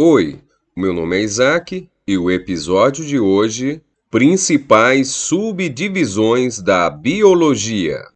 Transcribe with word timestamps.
Oi, 0.00 0.38
meu 0.76 0.92
nome 0.92 1.16
é 1.16 1.22
Isaac 1.22 1.88
e 2.06 2.16
o 2.16 2.30
episódio 2.30 3.04
de 3.04 3.18
hoje 3.18 3.82
Principais 4.08 5.08
subdivisões 5.08 6.62
da 6.62 6.88
biologia. 6.88 8.06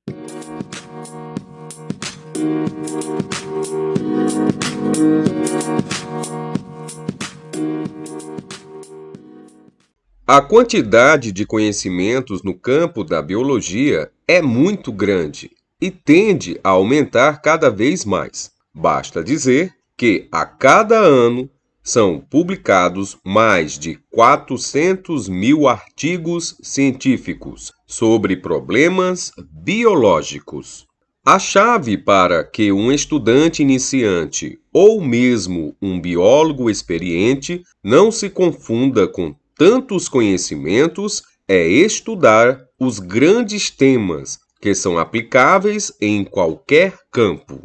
A 10.25 10.41
quantidade 10.41 11.33
de 11.33 11.45
conhecimentos 11.45 12.45
no 12.45 12.55
campo 12.55 13.03
da 13.03 13.21
biologia 13.21 14.09
é 14.29 14.41
muito 14.41 14.93
grande 14.93 15.51
e 15.81 15.91
tende 15.91 16.61
a 16.63 16.69
aumentar 16.69 17.43
cada 17.43 17.69
vez 17.69 18.05
mais. 18.05 18.53
Basta 18.73 19.21
dizer 19.25 19.75
que 19.97 20.29
a 20.31 20.47
cada 20.47 20.99
ano 20.99 21.51
são 21.83 22.21
publicados 22.21 23.17
mais 23.25 23.79
de 23.79 23.99
400 24.11 25.29
mil 25.29 25.67
artigos 25.67 26.57
científicos 26.63 27.73
sobre 27.87 28.37
problemas 28.37 29.33
biológicos. 29.51 30.87
A 31.25 31.39
chave 31.39 31.97
para 31.97 32.43
que 32.43 32.73
um 32.73 32.91
estudante 32.91 33.63
iniciante 33.63 34.59
ou 34.73 35.01
mesmo 35.01 35.77
um 35.81 36.01
biólogo 36.01 36.69
experiente 36.69 37.63
não 37.83 38.11
se 38.11 38.29
confunda 38.29 39.07
com 39.07 39.35
tantos 39.57 40.09
conhecimentos 40.09 41.23
é 41.47 41.67
estudar 41.67 42.61
os 42.79 42.99
grandes 42.99 43.71
temas 43.71 44.39
que 44.61 44.75
são 44.75 44.99
aplicáveis 44.99 45.93
em 46.01 46.25
qualquer 46.25 46.97
campo. 47.11 47.61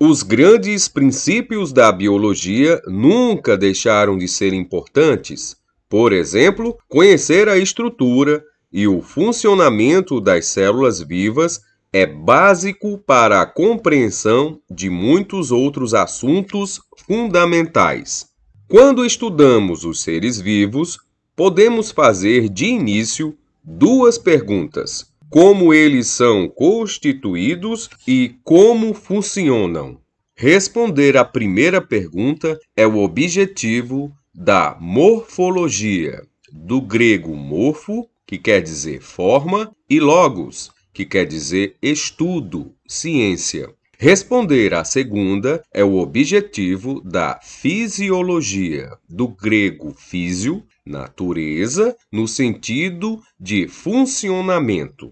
Os 0.00 0.22
grandes 0.22 0.86
princípios 0.86 1.72
da 1.72 1.90
biologia 1.90 2.80
nunca 2.86 3.58
deixaram 3.58 4.16
de 4.16 4.28
ser 4.28 4.52
importantes. 4.52 5.56
Por 5.88 6.12
exemplo, 6.12 6.78
conhecer 6.88 7.48
a 7.48 7.58
estrutura 7.58 8.44
e 8.72 8.86
o 8.86 9.02
funcionamento 9.02 10.20
das 10.20 10.46
células 10.46 11.00
vivas 11.00 11.60
é 11.92 12.06
básico 12.06 12.98
para 12.98 13.42
a 13.42 13.46
compreensão 13.46 14.60
de 14.70 14.88
muitos 14.88 15.50
outros 15.50 15.92
assuntos 15.94 16.80
fundamentais. 17.08 18.28
Quando 18.68 19.04
estudamos 19.04 19.84
os 19.84 20.00
seres 20.00 20.40
vivos, 20.40 21.00
podemos 21.34 21.90
fazer 21.90 22.48
de 22.48 22.66
início 22.66 23.36
duas 23.64 24.16
perguntas: 24.16 25.10
como 25.30 25.74
eles 25.74 26.06
são 26.06 26.48
constituídos 26.48 27.90
e 28.06 28.34
como 28.42 28.94
funcionam. 28.94 30.00
Responder 30.34 31.16
à 31.16 31.24
primeira 31.24 31.80
pergunta 31.80 32.58
é 32.76 32.86
o 32.86 32.98
objetivo 32.98 34.12
da 34.34 34.76
morfologia, 34.80 36.22
do 36.52 36.80
grego 36.80 37.34
morfo, 37.34 38.08
que 38.26 38.38
quer 38.38 38.62
dizer 38.62 39.00
forma, 39.00 39.74
e 39.90 39.98
logos, 39.98 40.70
que 40.94 41.04
quer 41.04 41.26
dizer 41.26 41.76
estudo, 41.82 42.72
ciência. 42.86 43.68
Responder 43.98 44.74
à 44.74 44.84
segunda 44.84 45.60
é 45.74 45.82
o 45.82 45.96
objetivo 45.96 47.00
da 47.00 47.40
fisiologia, 47.42 48.90
do 49.08 49.26
grego 49.26 49.92
físio, 49.92 50.62
natureza, 50.86 51.96
no 52.12 52.28
sentido 52.28 53.20
de 53.40 53.66
funcionamento. 53.66 55.10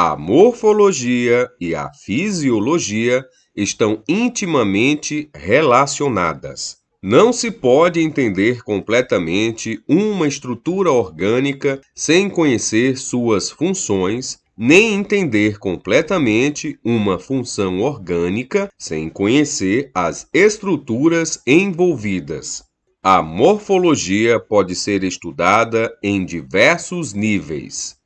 A 0.00 0.16
morfologia 0.16 1.50
e 1.60 1.74
a 1.74 1.92
fisiologia 1.92 3.26
estão 3.52 4.00
intimamente 4.08 5.28
relacionadas. 5.34 6.76
Não 7.02 7.32
se 7.32 7.50
pode 7.50 8.00
entender 8.00 8.62
completamente 8.62 9.82
uma 9.88 10.28
estrutura 10.28 10.92
orgânica 10.92 11.80
sem 11.96 12.30
conhecer 12.30 12.96
suas 12.96 13.50
funções, 13.50 14.38
nem 14.56 14.94
entender 14.94 15.58
completamente 15.58 16.78
uma 16.84 17.18
função 17.18 17.80
orgânica 17.80 18.70
sem 18.78 19.08
conhecer 19.08 19.90
as 19.92 20.28
estruturas 20.32 21.42
envolvidas. 21.44 22.62
A 23.02 23.20
morfologia 23.20 24.38
pode 24.38 24.76
ser 24.76 25.02
estudada 25.02 25.92
em 26.00 26.24
diversos 26.24 27.12
níveis. 27.12 27.96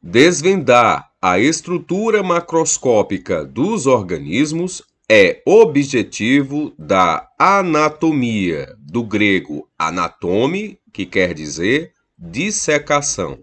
Desvendar 0.00 1.09
a 1.22 1.38
estrutura 1.38 2.22
macroscópica 2.22 3.44
dos 3.44 3.86
organismos 3.86 4.82
é 5.06 5.42
objetivo 5.44 6.72
da 6.78 7.28
anatomia, 7.38 8.74
do 8.78 9.02
grego 9.02 9.68
anatome, 9.78 10.78
que 10.90 11.04
quer 11.04 11.34
dizer 11.34 11.92
dissecação. 12.18 13.38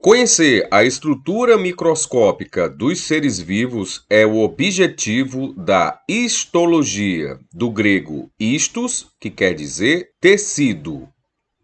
Conhecer 0.00 0.66
a 0.72 0.82
estrutura 0.82 1.56
microscópica 1.56 2.68
dos 2.68 3.02
seres 3.02 3.38
vivos 3.38 4.04
é 4.10 4.26
o 4.26 4.38
objetivo 4.38 5.52
da 5.52 6.00
histologia, 6.08 7.38
do 7.52 7.70
grego 7.70 8.28
histos, 8.40 9.08
que 9.20 9.30
quer 9.30 9.54
dizer 9.54 10.10
tecido. 10.20 11.06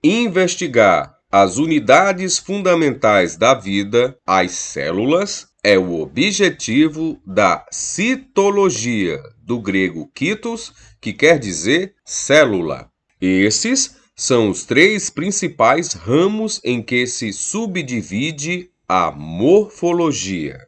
Investigar 0.04 1.15
as 1.38 1.58
unidades 1.58 2.38
fundamentais 2.38 3.36
da 3.36 3.52
vida, 3.52 4.16
as 4.26 4.52
células, 4.52 5.46
é 5.62 5.78
o 5.78 6.00
objetivo 6.00 7.20
da 7.26 7.66
citologia, 7.70 9.22
do 9.42 9.60
grego 9.60 10.10
kitos, 10.14 10.72
que 10.98 11.12
quer 11.12 11.38
dizer 11.38 11.94
célula. 12.06 12.88
Esses 13.20 13.96
são 14.14 14.48
os 14.48 14.64
três 14.64 15.10
principais 15.10 15.92
ramos 15.92 16.58
em 16.64 16.82
que 16.82 17.06
se 17.06 17.34
subdivide 17.34 18.70
a 18.88 19.10
morfologia. 19.10 20.66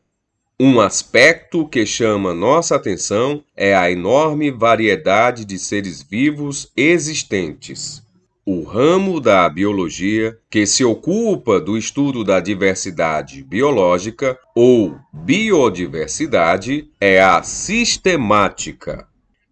Um 0.61 0.81
aspecto 0.81 1.67
que 1.67 1.87
chama 1.87 2.35
nossa 2.35 2.77
atenção 2.77 3.43
é 3.57 3.75
a 3.75 3.91
enorme 3.91 4.51
variedade 4.51 5.47
de 5.47 5.59
seres 5.59 6.03
vivos 6.03 6.71
existentes 6.77 8.07
o 8.51 8.63
ramo 8.63 9.21
da 9.21 9.47
biologia 9.47 10.39
que 10.49 10.67
se 10.67 10.83
ocupa 10.83 11.61
do 11.61 11.77
estudo 11.77 12.25
da 12.25 12.41
diversidade 12.41 13.45
biológica 13.45 14.39
ou 14.57 14.97
biodiversidade 15.13 16.89
é 16.99 17.21
a 17.21 17.43
sistemática. 17.43 19.07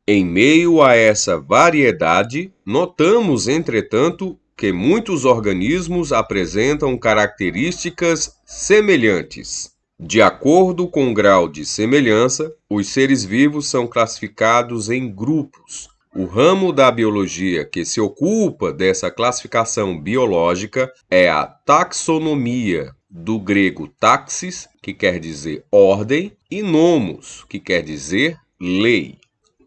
Em 0.09 0.25
meio 0.25 0.81
a 0.81 0.95
essa 0.95 1.39
variedade, 1.39 2.51
notamos, 2.65 3.49
entretanto, 3.49 4.39
que 4.57 4.73
muitos 4.73 5.27
organismos 5.27 6.11
apresentam 6.11 6.97
características 6.97 8.33
semelhantes. 8.47 9.73
De 10.01 10.23
acordo 10.23 10.89
com 10.89 11.11
o 11.11 11.15
grau 11.15 11.51
de 11.51 11.67
semelhança, 11.67 12.51
os 12.67 12.89
seres 12.89 13.27
vivos 13.27 13.69
são 13.69 13.87
classificados 13.87 14.89
em 14.89 15.15
grupos, 15.15 15.91
o 16.19 16.25
ramo 16.25 16.73
da 16.73 16.91
biologia 16.91 17.63
que 17.63 17.85
se 17.85 18.01
ocupa 18.01 18.73
dessa 18.73 19.11
classificação 19.11 20.01
biológica 20.01 20.91
é 21.11 21.29
a 21.29 21.45
taxonomia, 21.45 22.91
do 23.11 23.39
grego 23.39 23.87
taxis, 24.01 24.67
que 24.83 24.95
quer 24.95 25.21
dizer 25.21 25.65
ordem, 25.71 26.33
e 26.51 26.63
nomos, 26.63 27.45
que 27.51 27.61
quer 27.61 27.83
dizer 27.83 28.39
lei. 28.59 29.19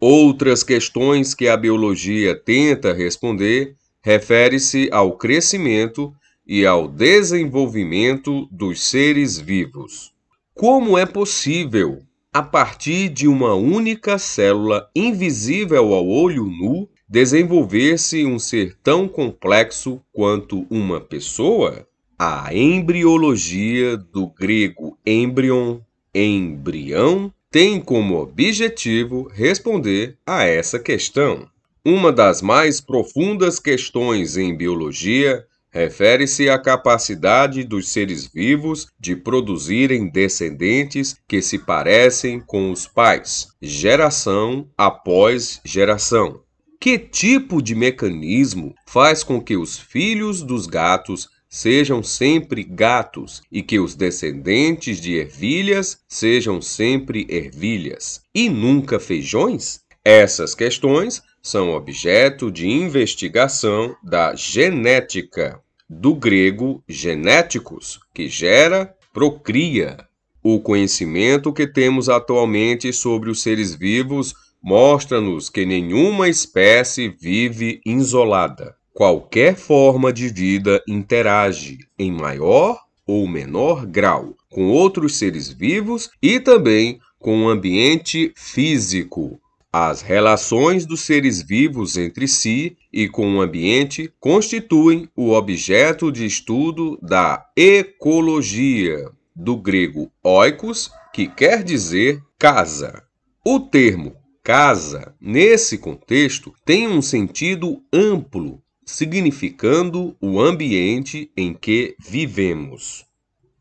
Outras 0.01 0.63
questões 0.63 1.35
que 1.35 1.47
a 1.47 1.55
biologia 1.55 2.35
tenta 2.35 2.93
responder 2.93 3.75
refere-se 4.01 4.89
ao 4.91 5.17
crescimento 5.17 6.11
e 6.47 6.65
ao 6.65 6.87
desenvolvimento 6.87 8.47
dos 8.51 8.81
seres 8.81 9.37
vivos. 9.37 10.11
Como 10.55 10.97
é 10.97 11.05
possível 11.05 11.99
a 12.31 12.43
partir 12.43 13.09
de 13.09 13.27
uma 13.27 13.55
única 13.55 14.19
célula 14.19 14.87
invisível 14.95 15.93
ao 15.93 16.07
olho 16.07 16.45
nu, 16.45 16.87
desenvolver-se 17.07 18.23
um 18.23 18.37
ser 18.37 18.77
tão 18.83 19.07
complexo 19.07 19.99
quanto 20.13 20.65
uma 20.69 21.01
pessoa? 21.01 21.87
A 22.17 22.53
embriologia, 22.53 23.97
do 23.97 24.27
grego 24.27 24.97
embrion, 25.05 25.79
embrião, 26.13 27.33
tem 27.49 27.81
como 27.81 28.19
objetivo 28.19 29.27
responder 29.33 30.17
a 30.23 30.43
essa 30.43 30.77
questão. 30.77 31.47
Uma 31.83 32.11
das 32.11 32.43
mais 32.43 32.79
profundas 32.79 33.57
questões 33.57 34.37
em 34.37 34.55
biologia 34.55 35.45
refere-se 35.71 36.49
à 36.49 36.57
capacidade 36.57 37.63
dos 37.63 37.89
seres 37.89 38.27
vivos 38.27 38.87
de 38.99 39.15
produzirem 39.15 40.09
descendentes 40.09 41.15
que 41.27 41.41
se 41.41 41.59
parecem 41.59 42.39
com 42.39 42.71
os 42.71 42.87
pais, 42.87 43.47
geração 43.61 44.67
após 44.77 45.61
geração. 45.63 46.41
Que 46.79 46.97
tipo 46.97 47.61
de 47.61 47.75
mecanismo 47.75 48.73
faz 48.87 49.23
com 49.23 49.41
que 49.41 49.57
os 49.57 49.77
filhos 49.77 50.41
dos 50.41 50.65
gatos 50.65 51.27
sejam 51.49 52.01
sempre 52.01 52.63
gatos 52.63 53.41
e 53.51 53.61
que 53.61 53.79
os 53.79 53.95
descendentes 53.95 55.01
de 55.01 55.15
ervilhas 55.15 55.97
sejam 56.07 56.61
sempre 56.61 57.25
ervilhas 57.29 58.21
e 58.33 58.49
nunca 58.49 58.99
feijões? 58.99 59.81
Essas 60.05 60.55
questões 60.55 61.21
são 61.41 61.73
objeto 61.73 62.51
de 62.51 62.67
investigação 62.67 63.95
da 64.03 64.35
genética, 64.35 65.59
do 65.89 66.13
grego 66.13 66.83
genéticos, 66.87 67.99
que 68.13 68.27
gera, 68.27 68.93
procria. 69.13 69.97
O 70.41 70.59
conhecimento 70.59 71.51
que 71.51 71.67
temos 71.67 72.07
atualmente 72.07 72.93
sobre 72.93 73.29
os 73.29 73.41
seres 73.41 73.75
vivos 73.75 74.33
mostra-nos 74.61 75.49
que 75.49 75.65
nenhuma 75.65 76.29
espécie 76.29 77.09
vive 77.19 77.81
isolada. 77.85 78.75
Qualquer 78.93 79.55
forma 79.55 80.11
de 80.11 80.29
vida 80.29 80.83
interage, 80.87 81.79
em 81.97 82.11
maior 82.11 82.79
ou 83.05 83.27
menor 83.27 83.85
grau, 83.85 84.35
com 84.49 84.69
outros 84.69 85.17
seres 85.17 85.49
vivos 85.49 86.09
e 86.21 86.39
também 86.39 86.99
com 87.17 87.45
o 87.45 87.49
ambiente 87.49 88.31
físico. 88.35 89.39
As 89.71 90.01
relações 90.01 90.83
dos 90.85 91.01
seres 91.01 91.43
vivos 91.43 91.95
entre 91.95 92.27
si 92.27 92.75
e 92.91 93.07
com 93.07 93.35
o 93.35 93.41
ambiente 93.41 94.11
constituem 94.19 95.07
o 95.15 95.29
objeto 95.31 96.11
de 96.11 96.25
estudo 96.25 96.97
da 97.03 97.45
ecologia, 97.55 99.11
do 99.35 99.55
grego 99.55 100.11
oikos, 100.23 100.89
que 101.13 101.27
quer 101.27 101.63
dizer 101.63 102.19
casa. 102.37 103.03
O 103.45 103.59
termo 103.59 104.15
casa, 104.43 105.13
nesse 105.21 105.77
contexto, 105.77 106.51
tem 106.65 106.87
um 106.87 107.03
sentido 107.03 107.83
amplo, 107.93 108.59
significando 108.83 110.15
o 110.19 110.41
ambiente 110.41 111.31
em 111.37 111.53
que 111.53 111.95
vivemos. 111.99 113.05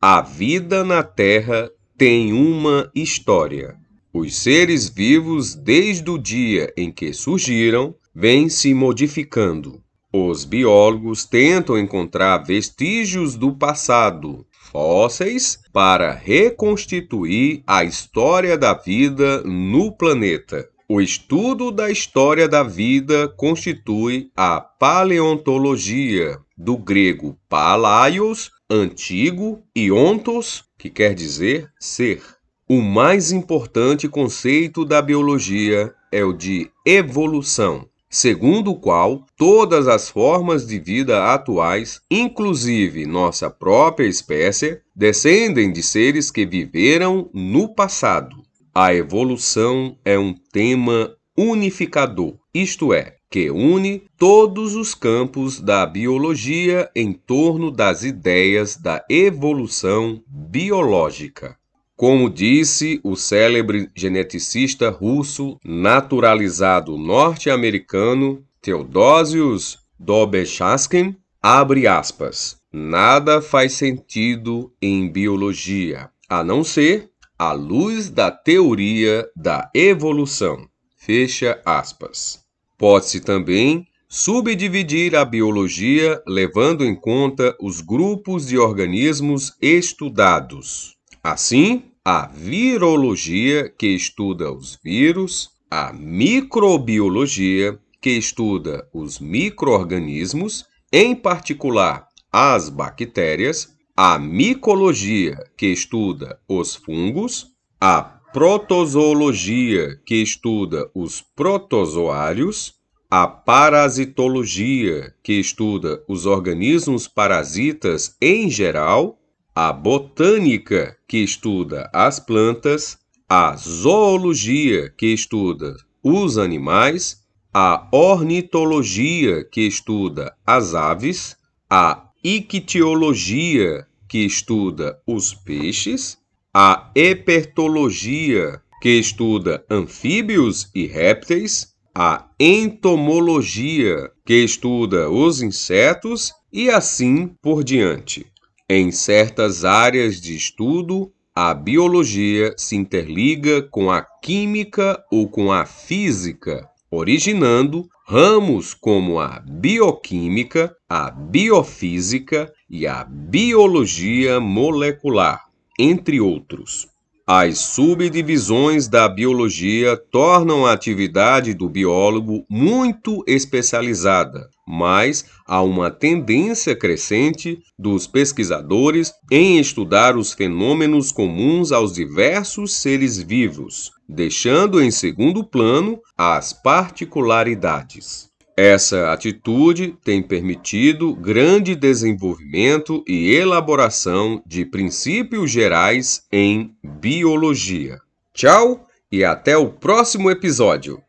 A 0.00 0.22
vida 0.22 0.82
na 0.82 1.02
Terra 1.02 1.70
tem 1.98 2.32
uma 2.32 2.90
história. 2.94 3.76
Os 4.20 4.34
seres 4.34 4.88
vivos, 4.88 5.54
desde 5.54 6.10
o 6.10 6.18
dia 6.18 6.74
em 6.76 6.90
que 6.90 7.12
surgiram, 7.12 7.94
vêm 8.12 8.48
se 8.48 8.74
modificando. 8.74 9.80
Os 10.12 10.44
biólogos 10.44 11.24
tentam 11.24 11.78
encontrar 11.78 12.38
vestígios 12.38 13.36
do 13.36 13.54
passado, 13.54 14.44
fósseis, 14.72 15.60
para 15.72 16.12
reconstituir 16.12 17.62
a 17.64 17.84
história 17.84 18.58
da 18.58 18.74
vida 18.74 19.40
no 19.44 19.96
planeta. 19.96 20.68
O 20.88 21.00
estudo 21.00 21.70
da 21.70 21.88
história 21.88 22.48
da 22.48 22.64
vida 22.64 23.28
constitui 23.36 24.32
a 24.36 24.60
paleontologia, 24.60 26.40
do 26.56 26.76
grego 26.76 27.38
palaios, 27.48 28.50
antigo, 28.68 29.62
e 29.76 29.92
ontos, 29.92 30.64
que 30.76 30.90
quer 30.90 31.14
dizer 31.14 31.70
ser. 31.78 32.37
O 32.70 32.82
mais 32.82 33.32
importante 33.32 34.06
conceito 34.10 34.84
da 34.84 35.00
biologia 35.00 35.94
é 36.12 36.22
o 36.22 36.34
de 36.34 36.70
evolução, 36.84 37.88
segundo 38.10 38.72
o 38.72 38.78
qual 38.78 39.24
todas 39.38 39.88
as 39.88 40.10
formas 40.10 40.66
de 40.66 40.78
vida 40.78 41.32
atuais, 41.32 41.98
inclusive 42.10 43.06
nossa 43.06 43.48
própria 43.48 44.06
espécie, 44.06 44.82
descendem 44.94 45.72
de 45.72 45.82
seres 45.82 46.30
que 46.30 46.44
viveram 46.44 47.30
no 47.32 47.74
passado. 47.74 48.36
A 48.74 48.92
evolução 48.92 49.96
é 50.04 50.18
um 50.18 50.34
tema 50.34 51.16
unificador, 51.38 52.34
isto 52.52 52.92
é, 52.92 53.16
que 53.30 53.50
une 53.50 54.02
todos 54.18 54.76
os 54.76 54.94
campos 54.94 55.58
da 55.58 55.86
biologia 55.86 56.90
em 56.94 57.14
torno 57.14 57.70
das 57.70 58.04
ideias 58.04 58.76
da 58.76 59.02
evolução 59.08 60.22
biológica. 60.28 61.56
Como 61.98 62.30
disse 62.30 63.00
o 63.02 63.16
célebre 63.16 63.90
geneticista 63.92 64.88
russo 64.88 65.58
naturalizado 65.64 66.96
norte-americano 66.96 68.40
Theodosius 68.62 69.80
Dobzhansky, 69.98 71.16
abre 71.42 71.88
aspas, 71.88 72.56
nada 72.72 73.42
faz 73.42 73.72
sentido 73.72 74.72
em 74.80 75.10
biologia, 75.10 76.08
a 76.28 76.44
não 76.44 76.62
ser 76.62 77.10
à 77.36 77.50
luz 77.50 78.08
da 78.08 78.30
teoria 78.30 79.28
da 79.34 79.68
evolução. 79.74 80.68
Fecha 80.96 81.60
aspas. 81.66 82.38
Pode-se 82.78 83.18
também 83.18 83.88
subdividir 84.08 85.16
a 85.16 85.24
biologia 85.24 86.22
levando 86.28 86.84
em 86.84 86.94
conta 86.94 87.56
os 87.60 87.80
grupos 87.80 88.46
de 88.46 88.56
organismos 88.56 89.52
estudados. 89.60 90.96
Assim, 91.22 91.84
a 92.04 92.26
virologia, 92.26 93.68
que 93.68 93.88
estuda 93.88 94.52
os 94.52 94.78
vírus, 94.82 95.50
a 95.70 95.92
microbiologia, 95.92 97.78
que 98.00 98.10
estuda 98.10 98.88
os 98.94 99.18
microorganismos, 99.18 100.64
em 100.92 101.14
particular 101.14 102.06
as 102.32 102.68
bactérias, 102.68 103.68
a 103.96 104.18
micologia, 104.18 105.36
que 105.56 105.66
estuda 105.66 106.38
os 106.48 106.76
fungos, 106.76 107.48
a 107.80 108.00
protozoologia, 108.32 110.00
que 110.06 110.16
estuda 110.22 110.88
os 110.94 111.20
protozoários, 111.20 112.74
a 113.10 113.26
parasitologia, 113.26 115.14
que 115.22 115.32
estuda 115.34 116.02
os 116.06 116.26
organismos 116.26 117.08
parasitas 117.08 118.16
em 118.20 118.50
geral, 118.50 119.18
a 119.60 119.72
botânica, 119.72 120.96
que 121.08 121.16
estuda 121.16 121.90
as 121.92 122.20
plantas, 122.20 122.96
a 123.28 123.56
zoologia, 123.56 124.88
que 124.96 125.06
estuda 125.06 125.74
os 126.00 126.38
animais, 126.38 127.24
a 127.52 127.88
ornitologia, 127.90 129.42
que 129.42 129.62
estuda 129.62 130.32
as 130.46 130.76
aves, 130.76 131.36
a 131.68 132.04
ictiologia, 132.22 133.84
que 134.08 134.18
estuda 134.18 134.96
os 135.04 135.34
peixes, 135.34 136.16
a 136.54 136.92
herpetologia, 136.94 138.62
que 138.80 138.90
estuda 138.90 139.64
anfíbios 139.68 140.70
e 140.72 140.86
répteis, 140.86 141.74
a 141.92 142.28
entomologia, 142.38 144.08
que 144.24 144.34
estuda 144.34 145.10
os 145.10 145.42
insetos, 145.42 146.32
e 146.52 146.70
assim 146.70 147.34
por 147.42 147.64
diante. 147.64 148.24
Em 148.70 148.90
certas 148.90 149.64
áreas 149.64 150.20
de 150.20 150.36
estudo, 150.36 151.10
a 151.34 151.54
biologia 151.54 152.52
se 152.54 152.76
interliga 152.76 153.62
com 153.62 153.90
a 153.90 154.02
química 154.02 155.02
ou 155.10 155.26
com 155.26 155.50
a 155.50 155.64
física, 155.64 156.68
originando 156.90 157.88
ramos 158.06 158.74
como 158.74 159.20
a 159.20 159.40
bioquímica, 159.40 160.76
a 160.86 161.10
biofísica 161.10 162.52
e 162.68 162.86
a 162.86 163.04
biologia 163.04 164.38
molecular 164.38 165.46
entre 165.78 166.20
outros. 166.20 166.88
As 167.26 167.58
subdivisões 167.58 168.86
da 168.86 169.08
biologia 169.08 169.96
tornam 169.96 170.66
a 170.66 170.74
atividade 170.74 171.54
do 171.54 171.70
biólogo 171.70 172.44
muito 172.50 173.24
especializada, 173.26 174.50
mas 174.68 175.24
há 175.46 175.62
uma 175.62 175.90
tendência 175.90 176.76
crescente 176.76 177.58
dos 177.78 178.06
pesquisadores 178.06 179.14
em 179.30 179.58
estudar 179.58 180.14
os 180.14 180.34
fenômenos 180.34 181.10
comuns 181.10 181.72
aos 181.72 181.94
diversos 181.94 182.74
seres 182.74 183.16
vivos, 183.16 183.90
deixando 184.06 184.82
em 184.82 184.90
segundo 184.90 185.42
plano 185.42 185.98
as 186.18 186.52
particularidades. 186.52 188.28
Essa 188.54 189.12
atitude 189.12 189.96
tem 190.04 190.20
permitido 190.20 191.14
grande 191.14 191.74
desenvolvimento 191.74 193.02
e 193.06 193.32
elaboração 193.32 194.42
de 194.44 194.66
princípios 194.66 195.50
gerais 195.50 196.24
em 196.30 196.72
biologia. 196.82 197.98
Tchau 198.34 198.84
e 199.10 199.24
até 199.24 199.56
o 199.56 199.70
próximo 199.70 200.30
episódio! 200.30 201.00